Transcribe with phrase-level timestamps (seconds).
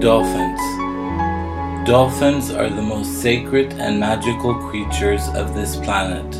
[0.00, 0.60] Dolphins.
[1.88, 6.30] Dolphins are the most sacred and magical creatures of this planet.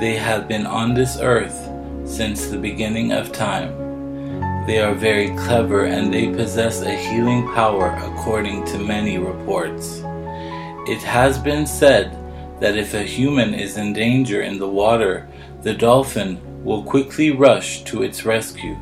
[0.00, 1.68] They have been on this earth
[2.06, 4.64] since the beginning of time.
[4.66, 10.00] They are very clever and they possess a healing power according to many reports.
[10.88, 12.16] It has been said
[12.58, 15.28] that if a human is in danger in the water,
[15.60, 18.78] the dolphin will quickly rush to its rescue.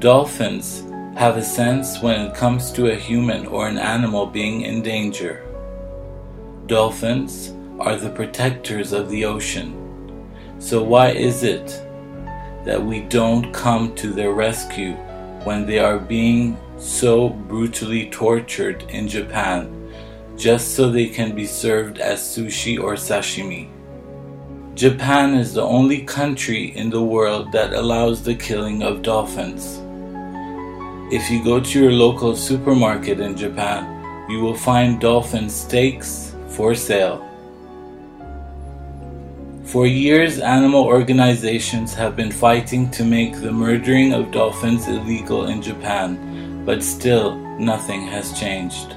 [0.00, 0.87] Dolphins
[1.18, 5.44] have a sense when it comes to a human or an animal being in danger.
[6.66, 9.74] Dolphins are the protectors of the ocean.
[10.60, 11.66] So, why is it
[12.64, 14.92] that we don't come to their rescue
[15.42, 19.92] when they are being so brutally tortured in Japan
[20.36, 23.68] just so they can be served as sushi or sashimi?
[24.76, 29.80] Japan is the only country in the world that allows the killing of dolphins.
[31.10, 36.74] If you go to your local supermarket in Japan, you will find dolphin steaks for
[36.74, 37.24] sale.
[39.64, 45.62] For years, animal organizations have been fighting to make the murdering of dolphins illegal in
[45.62, 48.94] Japan, but still nothing has changed.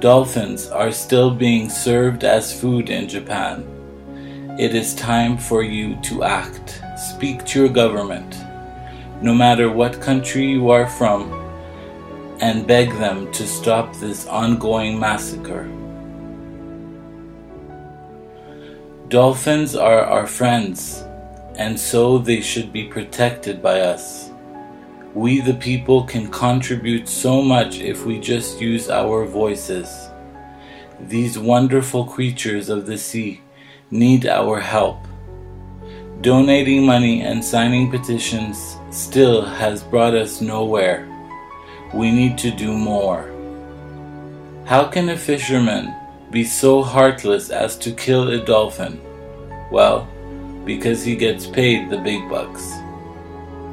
[0.00, 3.62] Dolphins are still being served as food in Japan.
[4.58, 6.82] It is time for you to act.
[6.96, 8.47] Speak to your government
[9.20, 11.32] no matter what country you are from,
[12.40, 15.68] and beg them to stop this ongoing massacre.
[19.08, 21.02] Dolphins are our friends,
[21.56, 24.30] and so they should be protected by us.
[25.14, 29.88] We, the people, can contribute so much if we just use our voices.
[31.00, 33.40] These wonderful creatures of the sea
[33.90, 35.07] need our help.
[36.20, 41.06] Donating money and signing petitions still has brought us nowhere.
[41.94, 43.30] We need to do more.
[44.64, 45.94] How can a fisherman
[46.32, 49.00] be so heartless as to kill a dolphin?
[49.70, 50.08] Well,
[50.64, 52.68] because he gets paid the big bucks.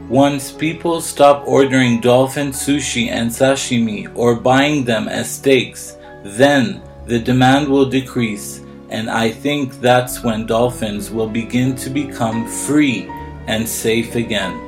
[0.08, 7.18] Once people stop ordering dolphin sushi and sashimi or buying them as steaks, then the
[7.18, 13.10] demand will decrease and I think that's when dolphins will begin to become free
[13.48, 14.62] and safe again.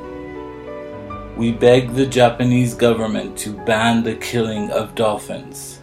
[1.36, 5.80] We beg the Japanese government to ban the killing of dolphins.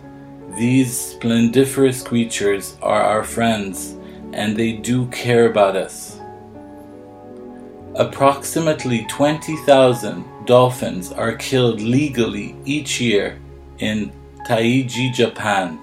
[0.58, 3.96] These splendiferous creatures are our friends
[4.34, 6.20] and they do care about us.
[7.96, 13.40] Approximately 20,000 dolphins are killed legally each year
[13.80, 14.12] in
[14.46, 15.80] Taiji, Japan.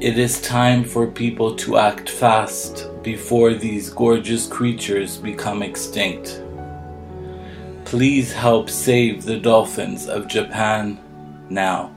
[0.00, 6.40] It is time for people to act fast before these gorgeous creatures become extinct.
[7.84, 11.00] Please help save the dolphins of Japan
[11.50, 11.90] now.